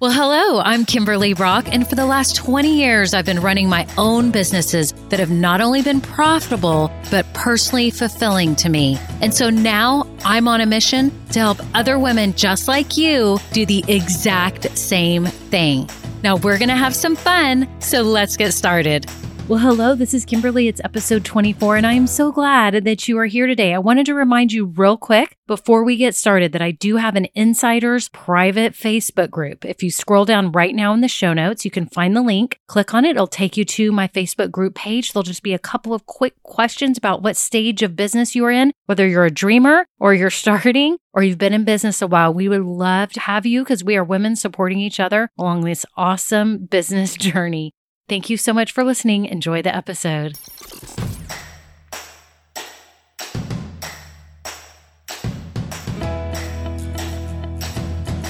Well, 0.00 0.12
hello, 0.12 0.60
I'm 0.60 0.84
Kimberly 0.84 1.34
Brock, 1.34 1.66
and 1.72 1.84
for 1.84 1.96
the 1.96 2.06
last 2.06 2.36
20 2.36 2.78
years, 2.78 3.14
I've 3.14 3.24
been 3.24 3.40
running 3.40 3.68
my 3.68 3.84
own 3.98 4.30
businesses 4.30 4.92
that 5.08 5.18
have 5.18 5.32
not 5.32 5.60
only 5.60 5.82
been 5.82 6.00
profitable, 6.00 6.92
but 7.10 7.26
personally 7.34 7.90
fulfilling 7.90 8.54
to 8.56 8.68
me. 8.68 8.96
And 9.20 9.34
so 9.34 9.50
now 9.50 10.06
I'm 10.24 10.46
on 10.46 10.60
a 10.60 10.66
mission 10.66 11.10
to 11.30 11.40
help 11.40 11.58
other 11.74 11.98
women 11.98 12.32
just 12.34 12.68
like 12.68 12.96
you 12.96 13.40
do 13.52 13.66
the 13.66 13.84
exact 13.88 14.78
same 14.78 15.26
thing. 15.26 15.90
Now 16.22 16.36
we're 16.36 16.58
going 16.58 16.68
to 16.68 16.76
have 16.76 16.94
some 16.94 17.16
fun, 17.16 17.68
so 17.80 18.02
let's 18.02 18.36
get 18.36 18.52
started. 18.52 19.04
Well, 19.48 19.60
hello, 19.60 19.94
this 19.94 20.12
is 20.12 20.26
Kimberly. 20.26 20.68
It's 20.68 20.82
episode 20.84 21.24
24, 21.24 21.78
and 21.78 21.86
I 21.86 21.94
am 21.94 22.06
so 22.06 22.30
glad 22.30 22.84
that 22.84 23.08
you 23.08 23.16
are 23.18 23.24
here 23.24 23.46
today. 23.46 23.72
I 23.72 23.78
wanted 23.78 24.04
to 24.04 24.14
remind 24.14 24.52
you 24.52 24.66
real 24.66 24.98
quick 24.98 25.38
before 25.46 25.84
we 25.84 25.96
get 25.96 26.14
started 26.14 26.52
that 26.52 26.60
I 26.60 26.70
do 26.70 26.96
have 26.96 27.16
an 27.16 27.28
insiders 27.34 28.10
private 28.10 28.74
Facebook 28.74 29.30
group. 29.30 29.64
If 29.64 29.82
you 29.82 29.90
scroll 29.90 30.26
down 30.26 30.52
right 30.52 30.74
now 30.74 30.92
in 30.92 31.00
the 31.00 31.08
show 31.08 31.32
notes, 31.32 31.64
you 31.64 31.70
can 31.70 31.86
find 31.86 32.14
the 32.14 32.20
link, 32.20 32.60
click 32.66 32.92
on 32.92 33.06
it, 33.06 33.12
it'll 33.12 33.26
take 33.26 33.56
you 33.56 33.64
to 33.64 33.90
my 33.90 34.06
Facebook 34.06 34.50
group 34.50 34.74
page. 34.74 35.14
There'll 35.14 35.22
just 35.22 35.42
be 35.42 35.54
a 35.54 35.58
couple 35.58 35.94
of 35.94 36.04
quick 36.04 36.34
questions 36.42 36.98
about 36.98 37.22
what 37.22 37.34
stage 37.34 37.82
of 37.82 37.96
business 37.96 38.34
you 38.34 38.44
are 38.44 38.50
in, 38.50 38.74
whether 38.84 39.08
you're 39.08 39.24
a 39.24 39.30
dreamer 39.30 39.86
or 39.98 40.12
you're 40.12 40.28
starting 40.44 40.98
or 41.14 41.22
you've 41.22 41.38
been 41.38 41.54
in 41.54 41.64
business 41.64 42.02
a 42.02 42.06
while. 42.06 42.34
We 42.34 42.50
would 42.50 42.66
love 42.66 43.12
to 43.12 43.20
have 43.20 43.46
you 43.46 43.64
because 43.64 43.82
we 43.82 43.96
are 43.96 44.04
women 44.04 44.36
supporting 44.36 44.78
each 44.78 45.00
other 45.00 45.30
along 45.38 45.62
this 45.62 45.86
awesome 45.96 46.66
business 46.66 47.14
journey. 47.16 47.72
Thank 48.08 48.30
you 48.30 48.38
so 48.38 48.54
much 48.54 48.72
for 48.72 48.84
listening. 48.84 49.26
Enjoy 49.26 49.60
the 49.60 49.74
episode. 49.74 50.38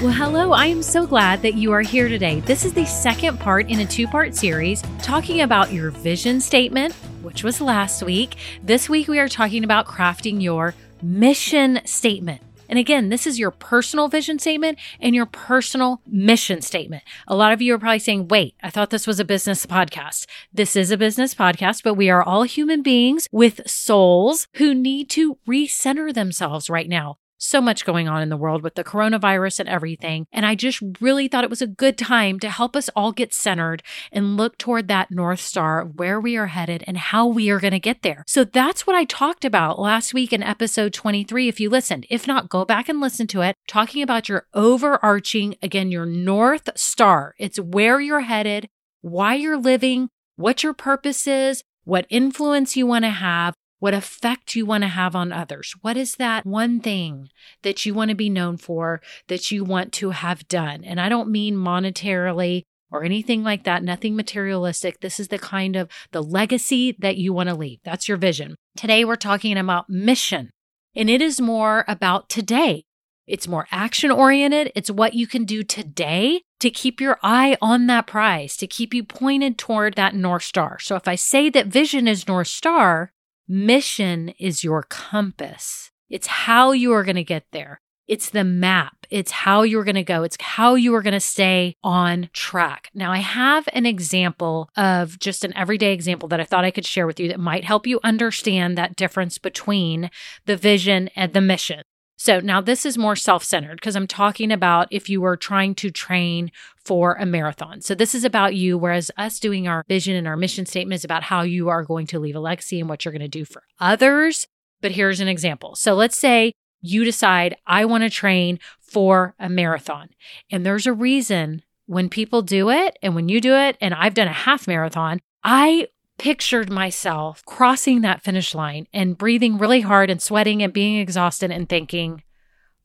Well, 0.01 0.13
hello. 0.13 0.53
I 0.53 0.67
am 0.67 0.83
so 0.83 1.07
glad 1.07 1.43
that 1.43 1.55
you 1.55 1.73
are 1.73 1.81
here 1.81 2.09
today. 2.09 2.39
This 2.41 2.65
is 2.65 2.73
the 2.73 2.85
second 2.85 3.41
part 3.41 3.69
in 3.69 3.81
a 3.81 3.87
two 3.87 4.07
part 4.07 4.35
series 4.35 4.83
talking 5.03 5.41
about 5.41 5.73
your 5.73 5.91
vision 5.91 6.41
statement, 6.41 6.95
which 7.23 7.43
was 7.43 7.61
last 7.61 8.03
week. 8.03 8.37
This 8.63 8.89
week, 8.89 9.09
we 9.09 9.19
are 9.19 9.29
talking 9.29 9.65
about 9.65 9.87
crafting 9.87 10.41
your 10.41 10.75
mission 11.03 11.81
statement. 11.85 12.41
And 12.69 12.79
again, 12.79 13.09
this 13.09 13.27
is 13.27 13.39
your 13.39 13.51
personal 13.51 14.09
vision 14.09 14.39
statement 14.39 14.79
and 15.01 15.15
your 15.15 15.27
personal 15.27 16.03
mission 16.07 16.61
statement. 16.61 17.03
A 17.27 17.35
lot 17.35 17.53
of 17.53 17.63
you 17.63 17.75
are 17.75 17.79
probably 17.79 17.99
saying, 17.99 18.29
wait, 18.29 18.55
I 18.63 18.71
thought 18.71 18.91
this 18.91 19.07
was 19.07 19.21
a 19.21 19.25
business 19.25 19.67
podcast. 19.67 20.27
This 20.53 20.77
is 20.77 20.91
a 20.91 20.97
business 20.97 21.35
podcast, 21.35 21.83
but 21.83 21.95
we 21.95 22.11
are 22.11 22.23
all 22.23 22.43
human 22.43 22.83
beings 22.83 23.29
with 23.33 23.69
souls 23.69 24.49
who 24.55 24.75
need 24.75 25.09
to 25.11 25.39
recenter 25.49 26.13
themselves 26.13 26.69
right 26.69 26.89
now 26.89 27.19
so 27.39 27.61
much 27.61 27.85
going 27.85 28.09
on 28.09 28.23
in 28.23 28.29
the 28.29 28.37
world 28.37 28.63
with 28.63 28.75
the 28.75 28.85
coronavirus 28.85 29.61
and 29.61 29.69
everything. 29.69 30.27
And 30.33 30.45
I 30.45 30.55
just 30.55 30.83
really 31.01 31.29
thought 31.29 31.45
it 31.45 31.51
was 31.51 31.63
a 31.63 31.67
good 31.67 31.97
time 31.97 32.39
to 32.41 32.51
help 32.51 32.77
us 32.77 32.91
all 32.95 33.13
get 33.13 33.33
centered 33.33 33.83
and 34.13 34.37
look 34.37 34.59
toward 34.59 34.89
that 34.89 35.11
North 35.11 35.41
Star, 35.41 35.85
where 35.85 36.21
we 36.21 36.37
are 36.37 36.49
headed 36.49 36.85
and 36.87 36.99
how 36.99 37.27
we 37.27 37.49
are 37.51 37.61
going 37.61 37.73
to 37.73 37.79
get 37.79 38.03
there. 38.03 38.25
So 38.27 38.45
that's 38.45 38.87
what 38.87 38.97
I 38.97 39.05
talked 39.05 39.45
about 39.45 39.79
last 39.79 40.13
week 40.13 40.33
in 40.33 40.43
episode 40.43 40.93
23. 40.93 41.49
If 41.49 41.61
you 41.61 41.71
listened, 41.71 42.07
if 42.11 42.27
not, 42.27 42.49
go 42.49 42.65
back 42.65 42.89
and 42.89 43.01
listen 43.01 43.27
to 43.29 43.43
it, 43.43 43.55
talking 43.67 44.03
about 44.03 44.29
your 44.29 44.47
overarching, 44.55 45.57
again, 45.63 45.91
your 45.91 46.07
North 46.07 46.71
Star. 46.77 47.35
It's 47.39 47.61
where 47.61 48.01
you're 48.01 48.21
headed, 48.21 48.69
why 49.01 49.35
you're 49.35 49.59
living, 49.59 50.09
what 50.37 50.63
your 50.63 50.75
purpose 50.75 51.27
is, 51.27 51.63
what 51.85 52.07
influence 52.11 52.77
you 52.77 52.87
want 52.87 53.05
to 53.05 53.11
have, 53.11 53.55
what 53.79 53.95
effect 53.95 54.55
you 54.55 54.67
want 54.67 54.83
to 54.83 54.89
have 54.89 55.15
on 55.15 55.33
others. 55.33 55.75
What 55.83 55.97
is 55.97 56.17
that 56.17 56.45
one 56.45 56.81
thing 56.81 57.29
that 57.63 57.87
you 57.87 57.95
want 57.95 58.11
to 58.11 58.17
be 58.17 58.29
known 58.29 58.57
for 58.57 59.01
that 59.29 59.51
you 59.51 59.65
want 59.65 59.93
to 59.95 60.11
have 60.11 60.49
done? 60.49 60.85
And 60.85 61.01
I 61.01 61.09
don't 61.09 61.31
mean 61.31 61.57
monetarily 61.57 62.63
or 62.91 63.05
anything 63.05 63.43
like 63.43 63.65
that, 63.65 63.83
nothing 63.83 64.17
materialistic. 64.17 65.01
This 65.01 65.21
is 65.21 65.29
the 65.29 65.39
kind 65.39 65.77
of 65.77 65.91
the 66.13 66.23
legacy 66.23 66.97
that 66.99 67.19
you 67.19 67.33
want 67.33 67.49
to 67.49 67.55
leave. 67.55 67.81
That's 67.85 68.09
your 68.09 68.17
vision. 68.17 68.57
Today 68.77 69.05
we're 69.05 69.17
talking 69.17 69.59
about 69.59 69.91
mission. 69.91 70.51
And 70.97 71.11
it 71.11 71.21
is 71.21 71.41
more 71.41 71.85
about 71.87 72.29
today. 72.29 72.85
It's 73.27 73.47
more 73.47 73.69
action 73.71 74.11
oriented. 74.11 74.73
It's 74.75 74.91
what 74.91 75.13
you 75.13 75.27
can 75.27 75.45
do 75.45 75.63
today 75.63 76.41
to 76.61 76.71
keep 76.71 76.99
your 76.99 77.19
eye 77.23 77.59
on 77.61 77.87
that 77.87 78.07
prize, 78.07 78.57
to 78.57 78.67
keep 78.67 78.95
you 78.95 79.05
pointed 79.05 79.59
toward 79.59 79.95
that 79.95 80.15
North 80.15 80.45
Star. 80.45 80.79
So 80.79 80.97
if 80.97 81.07
I 81.07 81.15
say 81.15 81.51
that 81.51 81.67
vision 81.67 82.09
is 82.09 82.27
North 82.27 82.49
Star, 82.49 83.13
Mission 83.51 84.29
is 84.39 84.63
your 84.63 84.83
compass. 84.83 85.91
It's 86.11 86.27
how 86.27 86.73
you 86.73 86.93
are 86.93 87.03
going 87.03 87.17
to 87.17 87.25
get 87.25 87.47
there. 87.51 87.81
It's 88.07 88.29
the 88.29 88.45
map. 88.45 89.07
It's 89.09 89.31
how 89.31 89.63
you're 89.63 89.85
going 89.85 89.95
to 89.95 90.03
go. 90.03 90.23
It's 90.23 90.37
how 90.39 90.75
you 90.75 90.95
are 90.95 91.01
going 91.01 91.15
to 91.15 91.21
stay 91.21 91.75
on 91.83 92.29
track. 92.35 92.91
Now, 92.93 93.11
I 93.11 93.19
have 93.19 93.67
an 93.73 93.87
example 93.87 94.69
of 94.77 95.19
just 95.19 95.45
an 95.45 95.57
everyday 95.57 95.95
example 95.95 96.29
that 96.29 96.41
I 96.41 96.45
thought 96.45 96.65
I 96.67 96.71
could 96.71 96.85
share 96.85 97.07
with 97.07 97.19
you 97.19 97.29
that 97.29 97.41
might 97.41 97.65
help 97.65 97.87
you 97.87 98.01
understand 98.05 98.77
that 98.77 98.97
difference 98.97 99.39
between 99.39 100.11
the 100.45 100.57
vision 100.57 101.09
and 101.17 101.33
the 101.33 101.41
mission. 101.41 101.83
So 102.19 102.41
now 102.41 102.61
this 102.61 102.85
is 102.85 102.99
more 102.99 103.17
self 103.17 103.45
centered 103.45 103.77
because 103.77 103.95
I'm 103.95 104.09
talking 104.09 104.51
about 104.51 104.89
if 104.91 105.09
you 105.09 105.21
were 105.21 105.37
trying 105.37 105.77
to 105.77 105.91
train 105.91 106.51
for 106.85 107.15
a 107.15 107.25
marathon. 107.25 107.81
So 107.81 107.95
this 107.95 108.15
is 108.15 108.25
about 108.25 108.57
you, 108.57 108.77
whereas 108.77 109.11
us 109.17 109.39
doing 109.39 109.69
our 109.69 109.85
vision 109.89 110.17
and 110.17 110.27
our 110.27 110.37
mission 110.37 110.67
statement 110.67 110.99
is 110.99 111.05
about 111.05 111.23
how 111.23 111.43
you 111.43 111.69
are 111.69 111.85
going 111.85 112.09
to 112.09 112.19
leave 112.19 112.35
a 112.35 112.41
legacy 112.41 112.81
and 112.81 112.89
what 112.89 113.05
you're 113.05 113.13
going 113.13 113.23
to 113.23 113.29
do 113.29 113.45
for 113.45 113.63
others. 113.79 114.49
But 114.83 114.93
here's 114.93 115.21
an 115.21 115.29
example. 115.29 115.77
So 115.77 115.95
let's 115.95 116.17
say 116.17 116.53
you 116.81 117.05
decide, 117.05 117.57
I 117.67 117.85
want 117.85 118.03
to 118.03 118.11
train 118.11 118.59
for 118.81 119.35
a 119.39 119.49
marathon. 119.49 120.11
And 120.51 120.67
there's 120.67 120.87
a 120.87 120.93
reason 120.93 121.63
when 121.87 122.09
people 122.09 122.43
do 122.43 122.69
it 122.71 122.99
and 123.01 123.15
when 123.15 123.29
you 123.29 123.41
do 123.41 123.55
it, 123.55 123.77
and 123.81 123.95
I've 123.95 124.15
done 124.15 124.29
a 124.29 124.33
half 124.33 124.67
marathon, 124.67 125.21
I 125.45 125.89
pictured 126.19 126.69
myself 126.69 127.45
crossing 127.47 128.01
that 128.01 128.23
finish 128.23 128.55
line 128.55 128.87
and 128.93 129.17
breathing 129.17 129.57
really 129.57 129.81
hard 129.81 130.11
and 130.11 130.21
sweating 130.21 130.63
and 130.63 130.73
being 130.73 130.99
exhausted 130.99 131.51
and 131.51 131.69
thinking, 131.69 132.23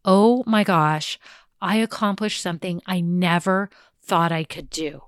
oh 0.05 0.43
my 0.45 0.63
gosh, 0.63 1.19
I 1.61 1.77
accomplished 1.77 2.41
something 2.41 2.81
I 2.85 3.01
never 3.01 3.69
thought 4.01 4.31
I 4.31 4.43
could 4.43 4.69
do. 4.69 5.03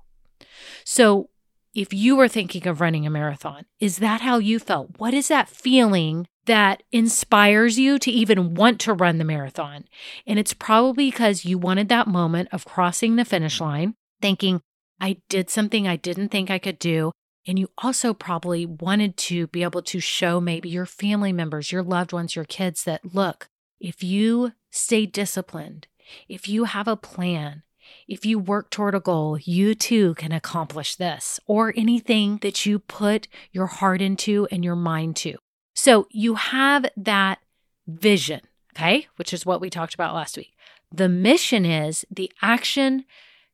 So, 0.84 1.30
if 1.74 1.92
you 1.92 2.16
were 2.16 2.28
thinking 2.28 2.66
of 2.66 2.80
running 2.80 3.06
a 3.06 3.10
marathon, 3.10 3.66
is 3.78 3.98
that 3.98 4.22
how 4.22 4.38
you 4.38 4.58
felt? 4.58 4.98
What 4.98 5.12
is 5.12 5.28
that 5.28 5.50
feeling 5.50 6.26
that 6.46 6.82
inspires 6.90 7.78
you 7.78 7.98
to 7.98 8.10
even 8.10 8.54
want 8.54 8.80
to 8.80 8.94
run 8.94 9.18
the 9.18 9.24
marathon? 9.24 9.84
And 10.26 10.38
it's 10.38 10.54
probably 10.54 11.10
because 11.10 11.44
you 11.44 11.58
wanted 11.58 11.90
that 11.90 12.08
moment 12.08 12.48
of 12.50 12.64
crossing 12.64 13.16
the 13.16 13.26
finish 13.26 13.60
line, 13.60 13.94
thinking, 14.22 14.62
I 14.98 15.18
did 15.28 15.50
something 15.50 15.86
I 15.86 15.96
didn't 15.96 16.30
think 16.30 16.50
I 16.50 16.58
could 16.58 16.78
do. 16.78 17.12
And 17.46 17.58
you 17.58 17.70
also 17.78 18.12
probably 18.12 18.66
wanted 18.66 19.16
to 19.18 19.46
be 19.48 19.62
able 19.62 19.82
to 19.82 20.00
show 20.00 20.40
maybe 20.40 20.68
your 20.68 20.86
family 20.86 21.32
members, 21.32 21.70
your 21.70 21.82
loved 21.82 22.12
ones, 22.12 22.34
your 22.34 22.44
kids 22.44 22.84
that 22.84 23.14
look, 23.14 23.48
if 23.80 24.02
you 24.02 24.52
stay 24.70 25.06
disciplined, 25.06 25.86
if 26.28 26.48
you 26.48 26.64
have 26.64 26.88
a 26.88 26.96
plan, 26.96 27.62
if 28.08 28.26
you 28.26 28.38
work 28.38 28.70
toward 28.70 28.94
a 28.94 29.00
goal, 29.00 29.38
you 29.38 29.74
too 29.74 30.14
can 30.14 30.32
accomplish 30.32 30.96
this 30.96 31.38
or 31.46 31.72
anything 31.76 32.38
that 32.42 32.66
you 32.66 32.80
put 32.80 33.28
your 33.52 33.66
heart 33.66 34.02
into 34.02 34.48
and 34.50 34.64
your 34.64 34.76
mind 34.76 35.16
to. 35.16 35.36
So 35.74 36.08
you 36.10 36.34
have 36.34 36.86
that 36.96 37.38
vision, 37.86 38.40
okay, 38.74 39.06
which 39.16 39.32
is 39.32 39.46
what 39.46 39.60
we 39.60 39.70
talked 39.70 39.94
about 39.94 40.14
last 40.14 40.36
week. 40.36 40.52
The 40.92 41.08
mission 41.08 41.64
is 41.64 42.04
the 42.10 42.32
action 42.42 43.04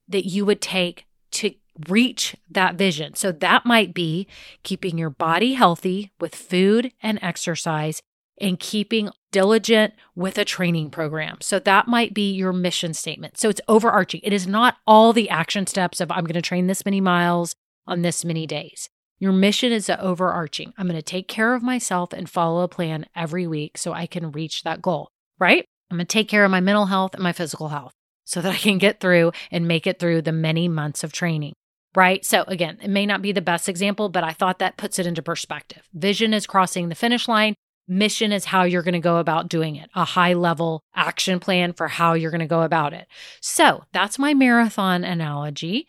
that 0.09 0.27
you 0.27 0.47
would 0.47 0.61
take 0.61 1.07
to 1.33 1.55
reach 1.89 2.37
that 2.51 2.77
vision. 2.77 3.15
So 3.15 3.33
that 3.33 3.65
might 3.65 3.95
be 3.95 4.27
keeping 4.63 4.99
your 4.99 5.11
body 5.11 5.55
healthy 5.55 6.13
with 6.21 6.35
food 6.35 6.93
and 7.03 7.19
exercise 7.23 8.03
and 8.41 8.59
keeping 8.59 9.11
diligent 9.31 9.95
with 10.15 10.37
a 10.37 10.45
training 10.45 10.91
program. 10.91 11.39
So 11.41 11.59
that 11.61 11.89
might 11.89 12.13
be 12.13 12.33
your 12.33 12.53
mission 12.53 12.93
statement. 12.93 13.39
So 13.39 13.49
it's 13.49 13.61
overarching. 13.69 14.21
It 14.23 14.33
is 14.33 14.47
not 14.47 14.77
all 14.87 15.13
the 15.13 15.31
action 15.31 15.67
steps 15.67 16.01
of 16.01 16.11
I'm 16.11 16.25
going 16.25 16.35
to 16.35 16.43
train 16.43 16.67
this 16.67 16.85
many 16.85 17.01
miles 17.01 17.55
on 17.87 18.03
this 18.03 18.25
many 18.25 18.47
days. 18.47 18.89
Your 19.19 19.33
mission 19.33 19.73
is 19.73 19.89
overarching. 19.89 20.75
I'm 20.77 20.89
going 20.89 20.97
to 20.97 21.03
take 21.03 21.29
care 21.29 21.55
of 21.55 21.63
myself 21.63 22.13
and 22.13 22.29
follow 22.29 22.63
a 22.63 22.69
plan 22.69 23.07
every 23.15 23.47
week 23.47 23.79
so 23.79 23.93
I 23.93 24.07
can 24.07 24.33
reach 24.33 24.65
that 24.65 24.83
goal, 24.83 25.11
right? 25.39 25.65
I'm 25.91 25.97
going 25.97 26.07
to 26.07 26.13
take 26.13 26.29
care 26.29 26.45
of 26.45 26.51
my 26.51 26.61
mental 26.61 26.87
health 26.87 27.15
and 27.15 27.23
my 27.23 27.33
physical 27.33 27.69
health 27.69 27.93
so 28.25 28.41
that 28.41 28.53
I 28.53 28.57
can 28.57 28.79
get 28.79 28.99
through 28.99 29.33
and 29.51 29.69
make 29.69 29.87
it 29.87 30.01
through 30.01 30.23
the 30.23 30.33
many 30.33 30.67
months 30.67 31.05
of 31.05 31.13
training 31.13 31.55
right? 31.95 32.25
So, 32.25 32.45
again, 32.47 32.79
it 32.83 32.91
may 32.91 33.07
not 33.07 33.23
be 33.23 33.33
the 33.33 33.41
best 33.41 33.69
example, 33.69 34.09
but 34.09 34.25
I 34.25 34.33
thought 34.33 34.59
that 34.59 34.77
puts 34.77 34.99
it 34.99 35.07
into 35.07 35.23
perspective. 35.23 35.83
Vision 35.93 36.33
is 36.35 36.47
crossing 36.47 36.89
the 36.89 36.95
finish 36.95 37.29
line, 37.29 37.55
mission 37.89 38.33
is 38.33 38.47
how 38.47 38.63
you're 38.65 38.83
going 38.83 38.93
to 38.95 39.01
go 39.01 39.19
about 39.19 39.49
doing 39.49 39.77
it, 39.77 39.91
a 39.95 40.05
high 40.05 40.33
level 40.33 40.83
action 40.95 41.41
plan 41.41 41.73
for 41.73 41.89
how 41.89 42.15
you're 42.15 42.31
going 42.31 42.41
to 42.41 42.47
go 42.47 42.63
about 42.63 42.93
it. 42.93 43.07
So, 43.41 43.85
that's 43.93 44.19
my 44.19 44.35
marathon 44.35 45.05
analogy. 45.05 45.89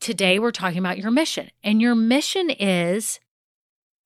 Today, 0.00 0.38
we're 0.38 0.50
talking 0.50 0.78
about 0.78 0.98
your 0.98 1.10
mission, 1.10 1.50
and 1.62 1.80
your 1.80 1.94
mission 1.94 2.50
is 2.50 3.20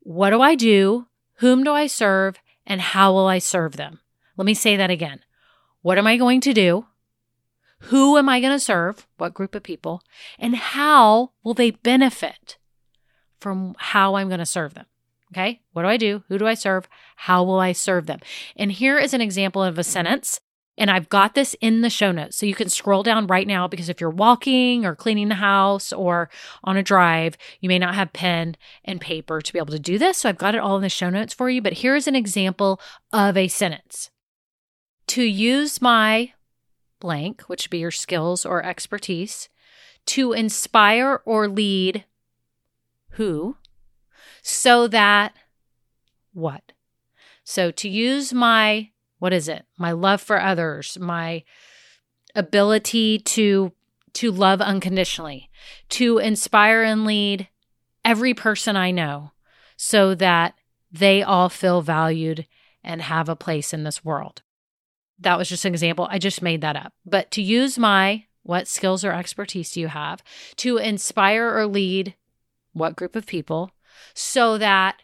what 0.00 0.30
do 0.30 0.40
I 0.40 0.54
do? 0.54 1.06
Whom 1.38 1.64
do 1.64 1.72
I 1.72 1.86
serve? 1.86 2.38
And 2.66 2.80
how 2.80 3.12
will 3.12 3.26
I 3.26 3.38
serve 3.38 3.76
them? 3.76 4.00
Let 4.36 4.46
me 4.46 4.54
say 4.54 4.76
that 4.76 4.90
again. 4.90 5.20
What 5.82 5.98
am 5.98 6.06
I 6.06 6.16
going 6.16 6.40
to 6.42 6.52
do? 6.52 6.86
Who 7.80 8.16
am 8.16 8.28
I 8.28 8.40
going 8.40 8.52
to 8.52 8.60
serve? 8.60 9.06
What 9.18 9.34
group 9.34 9.54
of 9.54 9.62
people? 9.62 10.02
And 10.38 10.56
how 10.56 11.32
will 11.42 11.54
they 11.54 11.70
benefit 11.70 12.58
from 13.38 13.74
how 13.78 14.16
I'm 14.16 14.28
going 14.28 14.40
to 14.40 14.46
serve 14.46 14.74
them? 14.74 14.86
Okay. 15.32 15.60
What 15.72 15.82
do 15.82 15.88
I 15.88 15.96
do? 15.96 16.22
Who 16.28 16.38
do 16.38 16.46
I 16.46 16.54
serve? 16.54 16.88
How 17.16 17.42
will 17.42 17.58
I 17.58 17.72
serve 17.72 18.06
them? 18.06 18.20
And 18.56 18.72
here 18.72 18.98
is 18.98 19.12
an 19.12 19.20
example 19.20 19.62
of 19.62 19.78
a 19.78 19.84
sentence. 19.84 20.40
And 20.78 20.90
I've 20.90 21.08
got 21.08 21.34
this 21.34 21.56
in 21.60 21.80
the 21.80 21.90
show 21.90 22.12
notes. 22.12 22.36
So 22.36 22.44
you 22.44 22.54
can 22.54 22.68
scroll 22.68 23.02
down 23.02 23.26
right 23.26 23.46
now 23.46 23.66
because 23.66 23.88
if 23.88 24.00
you're 24.00 24.10
walking 24.10 24.84
or 24.84 24.94
cleaning 24.94 25.28
the 25.28 25.36
house 25.36 25.92
or 25.92 26.28
on 26.64 26.76
a 26.76 26.82
drive, 26.82 27.36
you 27.60 27.68
may 27.68 27.78
not 27.78 27.94
have 27.94 28.12
pen 28.12 28.56
and 28.84 29.00
paper 29.00 29.40
to 29.40 29.52
be 29.52 29.58
able 29.58 29.72
to 29.72 29.78
do 29.78 29.98
this. 29.98 30.18
So 30.18 30.28
I've 30.28 30.38
got 30.38 30.54
it 30.54 30.60
all 30.60 30.76
in 30.76 30.82
the 30.82 30.88
show 30.88 31.08
notes 31.08 31.32
for 31.32 31.48
you. 31.48 31.62
But 31.62 31.78
here's 31.78 32.06
an 32.06 32.14
example 32.14 32.80
of 33.12 33.36
a 33.36 33.48
sentence 33.48 34.10
To 35.08 35.22
use 35.22 35.80
my 35.80 36.32
blank, 37.00 37.42
which 37.42 37.70
be 37.70 37.78
your 37.78 37.90
skills 37.90 38.44
or 38.44 38.64
expertise, 38.64 39.48
to 40.06 40.32
inspire 40.32 41.20
or 41.24 41.48
lead 41.48 42.04
who 43.10 43.56
so 44.42 44.86
that 44.88 45.34
what? 46.32 46.72
So 47.42 47.70
to 47.72 47.88
use 47.88 48.32
my, 48.32 48.90
what 49.18 49.32
is 49.32 49.48
it? 49.48 49.64
My 49.78 49.92
love 49.92 50.20
for 50.20 50.40
others, 50.40 50.98
my 51.00 51.42
ability 52.34 53.18
to 53.20 53.72
to 54.14 54.32
love 54.32 54.62
unconditionally, 54.62 55.50
to 55.90 56.16
inspire 56.16 56.82
and 56.82 57.04
lead 57.04 57.48
every 58.02 58.32
person 58.32 58.74
I 58.74 58.90
know 58.90 59.32
so 59.76 60.14
that 60.14 60.54
they 60.90 61.22
all 61.22 61.50
feel 61.50 61.82
valued 61.82 62.46
and 62.82 63.02
have 63.02 63.28
a 63.28 63.36
place 63.36 63.74
in 63.74 63.84
this 63.84 64.02
world. 64.02 64.40
That 65.20 65.38
was 65.38 65.48
just 65.48 65.64
an 65.64 65.72
example. 65.72 66.08
I 66.10 66.18
just 66.18 66.42
made 66.42 66.60
that 66.60 66.76
up. 66.76 66.92
But 67.04 67.30
to 67.32 67.42
use 67.42 67.78
my 67.78 68.24
what 68.42 68.68
skills 68.68 69.04
or 69.04 69.12
expertise 69.12 69.72
do 69.72 69.80
you 69.80 69.88
have 69.88 70.22
to 70.56 70.76
inspire 70.76 71.56
or 71.56 71.66
lead 71.66 72.14
what 72.72 72.96
group 72.96 73.16
of 73.16 73.26
people 73.26 73.72
so 74.14 74.58
that 74.58 75.02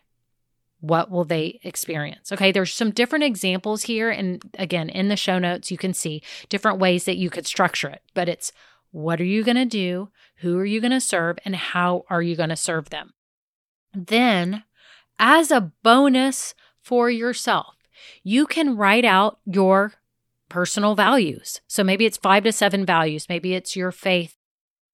what 0.80 1.10
will 1.10 1.24
they 1.24 1.60
experience? 1.62 2.32
Okay, 2.32 2.52
there's 2.52 2.74
some 2.74 2.90
different 2.90 3.24
examples 3.24 3.84
here. 3.84 4.10
And 4.10 4.42
again, 4.58 4.88
in 4.88 5.08
the 5.08 5.16
show 5.16 5.38
notes, 5.38 5.70
you 5.70 5.78
can 5.78 5.94
see 5.94 6.22
different 6.48 6.78
ways 6.78 7.04
that 7.04 7.16
you 7.16 7.30
could 7.30 7.46
structure 7.46 7.88
it. 7.88 8.02
But 8.14 8.28
it's 8.28 8.52
what 8.90 9.20
are 9.20 9.24
you 9.24 9.42
going 9.44 9.56
to 9.56 9.64
do? 9.64 10.10
Who 10.38 10.58
are 10.58 10.64
you 10.64 10.80
going 10.80 10.92
to 10.92 11.00
serve? 11.00 11.38
And 11.44 11.56
how 11.56 12.04
are 12.10 12.20
you 12.20 12.36
going 12.36 12.50
to 12.50 12.56
serve 12.56 12.90
them? 12.90 13.14
Then, 13.94 14.64
as 15.18 15.50
a 15.50 15.72
bonus 15.82 16.54
for 16.80 17.08
yourself, 17.10 17.76
you 18.24 18.46
can 18.46 18.76
write 18.76 19.04
out 19.04 19.38
your 19.46 19.94
personal 20.52 20.94
values. 20.94 21.60
So 21.66 21.82
maybe 21.82 22.04
it's 22.04 22.16
five 22.16 22.44
to 22.44 22.52
seven 22.52 22.84
values. 22.84 23.28
Maybe 23.28 23.54
it's 23.54 23.74
your 23.74 23.90
faith 23.90 24.36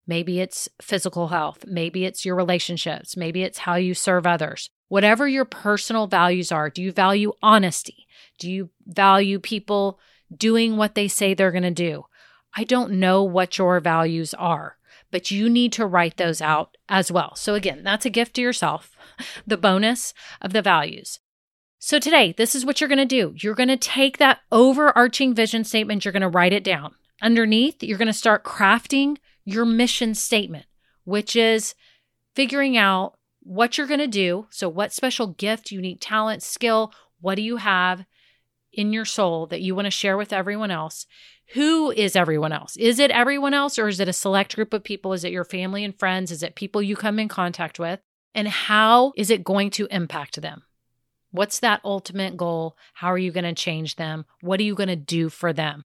Maybe 0.08 0.40
it's 0.40 0.70
physical 0.80 1.28
health. 1.28 1.66
Maybe 1.66 2.06
it's 2.06 2.24
your 2.24 2.34
relationships. 2.34 3.14
Maybe 3.14 3.42
it's 3.42 3.58
how 3.58 3.74
you 3.74 3.92
serve 3.92 4.26
others. 4.26 4.70
Whatever 4.88 5.28
your 5.28 5.44
personal 5.44 6.06
values 6.06 6.50
are, 6.50 6.70
do 6.70 6.82
you 6.82 6.92
value 6.92 7.34
honesty? 7.42 8.06
Do 8.38 8.50
you 8.50 8.70
value 8.86 9.38
people 9.38 10.00
doing 10.34 10.78
what 10.78 10.94
they 10.94 11.08
say 11.08 11.34
they're 11.34 11.52
going 11.52 11.62
to 11.62 11.70
do? 11.70 12.06
I 12.56 12.64
don't 12.64 12.92
know 12.92 13.22
what 13.22 13.58
your 13.58 13.80
values 13.80 14.32
are, 14.32 14.78
but 15.10 15.30
you 15.30 15.50
need 15.50 15.74
to 15.74 15.84
write 15.84 16.16
those 16.16 16.40
out 16.40 16.78
as 16.88 17.12
well. 17.12 17.36
So, 17.36 17.54
again, 17.54 17.82
that's 17.84 18.06
a 18.06 18.10
gift 18.10 18.34
to 18.36 18.40
yourself, 18.40 18.96
the 19.46 19.58
bonus 19.58 20.14
of 20.40 20.54
the 20.54 20.62
values. 20.62 21.20
So, 21.80 22.00
today, 22.00 22.34
this 22.36 22.56
is 22.56 22.66
what 22.66 22.80
you're 22.80 22.88
going 22.88 22.98
to 22.98 23.04
do. 23.04 23.34
You're 23.36 23.54
going 23.54 23.68
to 23.68 23.76
take 23.76 24.18
that 24.18 24.40
overarching 24.50 25.32
vision 25.32 25.62
statement, 25.62 26.04
you're 26.04 26.12
going 26.12 26.22
to 26.22 26.28
write 26.28 26.52
it 26.52 26.64
down. 26.64 26.94
Underneath, 27.22 27.82
you're 27.82 27.98
going 27.98 28.06
to 28.08 28.12
start 28.12 28.44
crafting 28.44 29.16
your 29.44 29.64
mission 29.64 30.14
statement, 30.14 30.66
which 31.04 31.36
is 31.36 31.76
figuring 32.34 32.76
out 32.76 33.14
what 33.40 33.78
you're 33.78 33.86
going 33.86 34.00
to 34.00 34.08
do. 34.08 34.48
So, 34.50 34.68
what 34.68 34.92
special 34.92 35.28
gift, 35.28 35.70
unique 35.70 35.98
talent, 36.00 36.42
skill, 36.42 36.92
what 37.20 37.36
do 37.36 37.42
you 37.42 37.58
have 37.58 38.04
in 38.72 38.92
your 38.92 39.04
soul 39.04 39.46
that 39.46 39.60
you 39.60 39.76
want 39.76 39.86
to 39.86 39.90
share 39.92 40.16
with 40.16 40.32
everyone 40.32 40.72
else? 40.72 41.06
Who 41.54 41.92
is 41.92 42.16
everyone 42.16 42.52
else? 42.52 42.76
Is 42.76 42.98
it 42.98 43.12
everyone 43.12 43.54
else 43.54 43.78
or 43.78 43.86
is 43.86 44.00
it 44.00 44.08
a 44.08 44.12
select 44.12 44.56
group 44.56 44.74
of 44.74 44.82
people? 44.82 45.12
Is 45.12 45.22
it 45.22 45.32
your 45.32 45.44
family 45.44 45.84
and 45.84 45.96
friends? 45.96 46.32
Is 46.32 46.42
it 46.42 46.56
people 46.56 46.82
you 46.82 46.96
come 46.96 47.20
in 47.20 47.28
contact 47.28 47.78
with? 47.78 48.00
And 48.34 48.48
how 48.48 49.12
is 49.16 49.30
it 49.30 49.44
going 49.44 49.70
to 49.70 49.86
impact 49.90 50.42
them? 50.42 50.64
What's 51.30 51.60
that 51.60 51.80
ultimate 51.84 52.36
goal? 52.36 52.76
How 52.94 53.08
are 53.08 53.18
you 53.18 53.32
going 53.32 53.44
to 53.44 53.54
change 53.54 53.96
them? 53.96 54.24
What 54.40 54.60
are 54.60 54.64
you 54.64 54.74
going 54.74 54.88
to 54.88 54.96
do 54.96 55.28
for 55.28 55.52
them? 55.52 55.82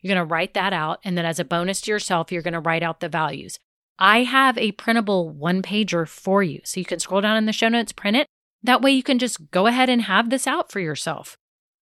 You're 0.00 0.14
going 0.14 0.26
to 0.26 0.32
write 0.32 0.54
that 0.54 0.72
out. 0.72 1.00
And 1.04 1.16
then 1.16 1.24
as 1.24 1.38
a 1.38 1.44
bonus 1.44 1.80
to 1.82 1.90
yourself, 1.90 2.32
you're 2.32 2.42
going 2.42 2.54
to 2.54 2.60
write 2.60 2.82
out 2.82 3.00
the 3.00 3.08
values. 3.08 3.58
I 3.98 4.24
have 4.24 4.58
a 4.58 4.72
printable 4.72 5.30
one 5.30 5.62
pager 5.62 6.06
for 6.08 6.42
you. 6.42 6.60
So 6.64 6.80
you 6.80 6.86
can 6.86 6.98
scroll 6.98 7.20
down 7.20 7.36
in 7.36 7.46
the 7.46 7.52
show 7.52 7.68
notes, 7.68 7.92
print 7.92 8.16
it. 8.16 8.26
That 8.62 8.82
way 8.82 8.90
you 8.90 9.02
can 9.02 9.18
just 9.18 9.50
go 9.50 9.66
ahead 9.66 9.88
and 9.88 10.02
have 10.02 10.30
this 10.30 10.46
out 10.46 10.70
for 10.70 10.80
yourself. 10.80 11.36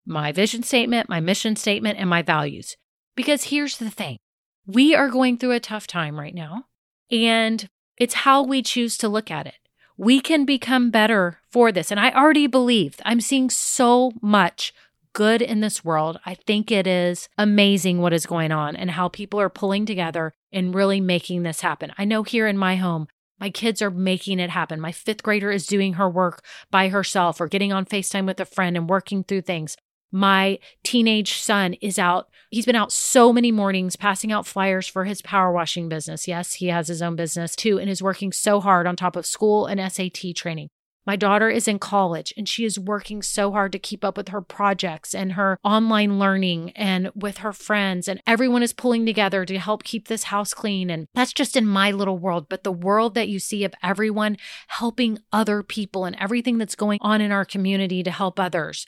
My 0.06 0.32
vision 0.32 0.62
statement, 0.62 1.08
my 1.08 1.20
mission 1.20 1.56
statement, 1.56 1.98
and 1.98 2.08
my 2.08 2.22
values. 2.22 2.76
Because 3.16 3.44
here's 3.44 3.78
the 3.78 3.90
thing 3.90 4.18
we 4.66 4.94
are 4.94 5.08
going 5.08 5.38
through 5.38 5.52
a 5.52 5.60
tough 5.60 5.86
time 5.86 6.18
right 6.18 6.34
now, 6.34 6.64
and 7.10 7.68
it's 7.96 8.14
how 8.14 8.42
we 8.42 8.62
choose 8.62 8.96
to 8.98 9.08
look 9.08 9.30
at 9.30 9.46
it. 9.46 9.54
We 9.96 10.20
can 10.20 10.44
become 10.44 10.90
better 10.90 11.38
for 11.50 11.70
this. 11.70 11.90
And 11.90 12.00
I 12.00 12.10
already 12.10 12.46
believe 12.46 12.96
I'm 13.04 13.20
seeing 13.20 13.48
so 13.50 14.12
much 14.20 14.74
good 15.12 15.40
in 15.40 15.60
this 15.60 15.84
world. 15.84 16.18
I 16.26 16.34
think 16.34 16.70
it 16.70 16.86
is 16.86 17.28
amazing 17.38 18.00
what 18.00 18.12
is 18.12 18.26
going 18.26 18.50
on 18.50 18.74
and 18.74 18.90
how 18.90 19.08
people 19.08 19.40
are 19.40 19.48
pulling 19.48 19.86
together 19.86 20.34
and 20.52 20.74
really 20.74 21.00
making 21.00 21.44
this 21.44 21.60
happen. 21.60 21.92
I 21.96 22.04
know 22.04 22.24
here 22.24 22.48
in 22.48 22.58
my 22.58 22.76
home, 22.76 23.06
my 23.38 23.50
kids 23.50 23.80
are 23.82 23.90
making 23.90 24.40
it 24.40 24.50
happen. 24.50 24.80
My 24.80 24.92
fifth 24.92 25.22
grader 25.22 25.50
is 25.50 25.66
doing 25.66 25.94
her 25.94 26.08
work 26.08 26.44
by 26.70 26.88
herself 26.88 27.40
or 27.40 27.46
getting 27.46 27.72
on 27.72 27.84
FaceTime 27.84 28.26
with 28.26 28.40
a 28.40 28.44
friend 28.44 28.76
and 28.76 28.88
working 28.88 29.22
through 29.22 29.42
things. 29.42 29.76
My 30.14 30.60
teenage 30.84 31.38
son 31.38 31.74
is 31.80 31.98
out. 31.98 32.28
He's 32.48 32.66
been 32.66 32.76
out 32.76 32.92
so 32.92 33.32
many 33.32 33.50
mornings 33.50 33.96
passing 33.96 34.30
out 34.30 34.46
flyers 34.46 34.86
for 34.86 35.06
his 35.06 35.20
power 35.20 35.50
washing 35.50 35.88
business. 35.88 36.28
Yes, 36.28 36.54
he 36.54 36.68
has 36.68 36.86
his 36.86 37.02
own 37.02 37.16
business 37.16 37.56
too 37.56 37.80
and 37.80 37.90
is 37.90 38.00
working 38.00 38.30
so 38.30 38.60
hard 38.60 38.86
on 38.86 38.94
top 38.94 39.16
of 39.16 39.26
school 39.26 39.66
and 39.66 39.80
SAT 39.92 40.36
training. 40.36 40.68
My 41.04 41.16
daughter 41.16 41.50
is 41.50 41.66
in 41.66 41.80
college 41.80 42.32
and 42.36 42.48
she 42.48 42.64
is 42.64 42.78
working 42.78 43.22
so 43.22 43.50
hard 43.50 43.72
to 43.72 43.78
keep 43.80 44.04
up 44.04 44.16
with 44.16 44.28
her 44.28 44.40
projects 44.40 45.16
and 45.16 45.32
her 45.32 45.58
online 45.64 46.20
learning 46.20 46.70
and 46.76 47.10
with 47.16 47.38
her 47.38 47.52
friends. 47.52 48.06
And 48.06 48.22
everyone 48.24 48.62
is 48.62 48.72
pulling 48.72 49.04
together 49.04 49.44
to 49.44 49.58
help 49.58 49.82
keep 49.82 50.06
this 50.06 50.24
house 50.24 50.54
clean. 50.54 50.90
And 50.90 51.08
that's 51.12 51.32
just 51.32 51.56
in 51.56 51.66
my 51.66 51.90
little 51.90 52.18
world. 52.18 52.48
But 52.48 52.62
the 52.62 52.70
world 52.70 53.16
that 53.16 53.28
you 53.28 53.40
see 53.40 53.64
of 53.64 53.74
everyone 53.82 54.36
helping 54.68 55.18
other 55.32 55.64
people 55.64 56.04
and 56.04 56.14
everything 56.20 56.58
that's 56.58 56.76
going 56.76 57.00
on 57.02 57.20
in 57.20 57.32
our 57.32 57.44
community 57.44 58.04
to 58.04 58.12
help 58.12 58.38
others. 58.38 58.86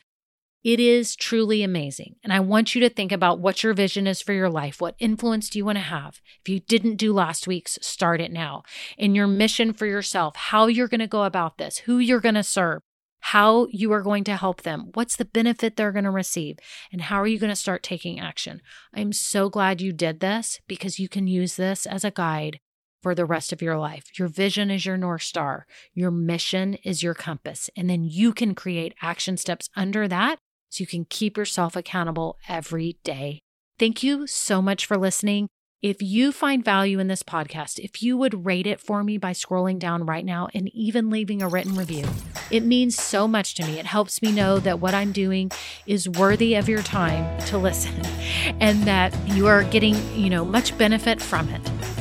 It 0.66 0.80
is 0.80 1.14
truly 1.14 1.62
amazing. 1.62 2.16
And 2.24 2.32
I 2.32 2.40
want 2.40 2.74
you 2.74 2.80
to 2.80 2.90
think 2.90 3.12
about 3.12 3.38
what 3.38 3.62
your 3.62 3.72
vision 3.72 4.08
is 4.08 4.20
for 4.20 4.32
your 4.32 4.50
life. 4.50 4.80
What 4.80 4.96
influence 4.98 5.48
do 5.48 5.60
you 5.60 5.64
want 5.64 5.78
to 5.78 5.82
have? 5.82 6.20
If 6.40 6.48
you 6.48 6.58
didn't 6.58 6.96
do 6.96 7.12
last 7.12 7.46
week's, 7.46 7.78
start 7.82 8.20
it 8.20 8.32
now. 8.32 8.64
And 8.98 9.14
your 9.14 9.28
mission 9.28 9.72
for 9.72 9.86
yourself, 9.86 10.34
how 10.34 10.66
you're 10.66 10.88
going 10.88 10.98
to 10.98 11.06
go 11.06 11.22
about 11.22 11.58
this, 11.58 11.78
who 11.78 12.00
you're 12.00 12.18
going 12.18 12.34
to 12.34 12.42
serve, 12.42 12.82
how 13.20 13.68
you 13.70 13.92
are 13.92 14.02
going 14.02 14.24
to 14.24 14.34
help 14.34 14.62
them, 14.62 14.90
what's 14.94 15.14
the 15.14 15.24
benefit 15.24 15.76
they're 15.76 15.92
going 15.92 16.04
to 16.04 16.10
receive, 16.10 16.56
and 16.90 17.02
how 17.02 17.20
are 17.20 17.28
you 17.28 17.38
going 17.38 17.50
to 17.50 17.54
start 17.54 17.84
taking 17.84 18.18
action. 18.18 18.60
I'm 18.92 19.12
so 19.12 19.48
glad 19.48 19.80
you 19.80 19.92
did 19.92 20.18
this 20.18 20.58
because 20.66 20.98
you 20.98 21.08
can 21.08 21.28
use 21.28 21.54
this 21.54 21.86
as 21.86 22.02
a 22.02 22.10
guide 22.10 22.58
for 23.04 23.14
the 23.14 23.24
rest 23.24 23.52
of 23.52 23.62
your 23.62 23.78
life. 23.78 24.18
Your 24.18 24.26
vision 24.26 24.72
is 24.72 24.84
your 24.84 24.96
North 24.96 25.22
Star, 25.22 25.64
your 25.94 26.10
mission 26.10 26.74
is 26.82 27.04
your 27.04 27.14
compass, 27.14 27.70
and 27.76 27.88
then 27.88 28.02
you 28.02 28.32
can 28.32 28.52
create 28.56 28.96
action 29.00 29.36
steps 29.36 29.70
under 29.76 30.08
that 30.08 30.40
so 30.68 30.82
you 30.82 30.86
can 30.86 31.04
keep 31.04 31.36
yourself 31.36 31.76
accountable 31.76 32.38
every 32.48 32.98
day. 33.04 33.40
Thank 33.78 34.02
you 34.02 34.26
so 34.26 34.62
much 34.62 34.86
for 34.86 34.96
listening. 34.96 35.48
If 35.82 36.00
you 36.00 36.32
find 36.32 36.64
value 36.64 36.98
in 36.98 37.08
this 37.08 37.22
podcast, 37.22 37.78
if 37.78 38.02
you 38.02 38.16
would 38.16 38.46
rate 38.46 38.66
it 38.66 38.80
for 38.80 39.04
me 39.04 39.18
by 39.18 39.32
scrolling 39.32 39.78
down 39.78 40.06
right 40.06 40.24
now 40.24 40.48
and 40.54 40.70
even 40.74 41.10
leaving 41.10 41.42
a 41.42 41.48
written 41.48 41.74
review, 41.74 42.06
it 42.50 42.64
means 42.64 42.96
so 42.96 43.28
much 43.28 43.54
to 43.56 43.66
me. 43.66 43.78
It 43.78 43.86
helps 43.86 44.22
me 44.22 44.32
know 44.32 44.58
that 44.60 44.80
what 44.80 44.94
I'm 44.94 45.12
doing 45.12 45.50
is 45.86 46.08
worthy 46.08 46.54
of 46.54 46.68
your 46.68 46.82
time 46.82 47.38
to 47.48 47.58
listen 47.58 48.00
and 48.60 48.84
that 48.84 49.14
you 49.28 49.46
are 49.46 49.64
getting, 49.64 49.94
you 50.18 50.30
know, 50.30 50.44
much 50.44 50.76
benefit 50.78 51.20
from 51.20 51.48
it 51.50 51.60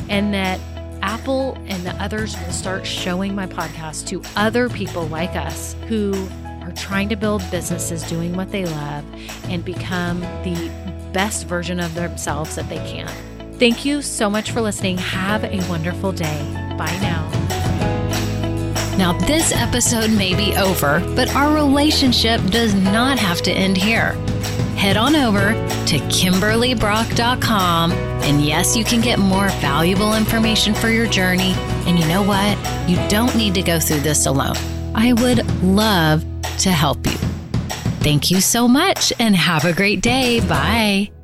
and 0.10 0.34
that 0.34 0.60
Apple 1.02 1.56
and 1.68 1.86
the 1.86 1.94
others 2.02 2.36
will 2.38 2.54
start 2.54 2.88
showing 2.88 3.36
my 3.36 3.46
podcast 3.46 4.08
to 4.08 4.22
other 4.36 4.70
people 4.70 5.08
like 5.08 5.36
us 5.36 5.76
who 5.88 6.12
are 6.66 6.72
trying 6.72 7.10
to 7.10 7.16
build 7.16 7.44
businesses 7.52 8.02
doing 8.04 8.36
what 8.36 8.52
they 8.52 8.66
love 8.66 9.06
and 9.46 9.64
become 9.64 10.22
the 10.44 10.72
best 11.14 11.46
version 11.46 11.80
of 11.80 11.94
themselves 11.94 12.56
that 12.56 12.68
they 12.70 12.78
can. 12.78 13.08
Thank 13.60 13.86
you 13.86 14.02
so 14.02 14.30
much 14.30 14.52
for 14.52 14.62
listening. 14.62 14.98
Have 14.98 15.44
a 15.44 15.58
wonderful 15.70 16.12
day. 16.12 16.74
Bye 16.78 16.98
now. 17.02 17.30
Now, 18.98 19.14
this 19.28 19.52
episode 19.52 20.10
may 20.10 20.34
be 20.36 20.56
over, 20.56 21.02
but 21.16 21.34
our 21.36 21.54
relationship 21.54 22.42
does 22.46 22.74
not 22.74 23.20
have 23.20 23.42
to 23.44 23.52
end 23.52 23.78
here. 23.78 24.14
Head 24.76 24.98
on 24.98 25.16
over 25.16 25.54
to 25.88 25.98
KimberlyBrock.com, 25.98 27.92
and 27.92 28.42
yes, 28.42 28.76
you 28.76 28.84
can 28.84 29.02
get 29.02 29.20
more 29.20 29.50
valuable 29.60 30.16
information 30.16 30.74
for 30.74 30.90
your 30.90 31.08
journey. 31.08 31.54
And 31.86 32.00
you 32.00 32.08
know 32.08 32.24
what? 32.24 32.58
You 32.90 32.98
don't 33.10 33.36
need 33.36 33.54
to 33.56 33.62
go 33.62 33.80
through 33.80 34.00
this 34.00 34.26
alone. 34.26 34.56
I 34.96 35.14
would 35.14 35.46
love 35.62 36.24
to 36.60 36.72
help 36.72 37.06
you. 37.06 37.18
Thank 38.02 38.30
you 38.30 38.42
so 38.42 38.68
much 38.68 39.12
and 39.20 39.36
have 39.36 39.66
a 39.66 39.74
great 39.74 40.02
day. 40.02 40.40
Bye. 40.42 41.15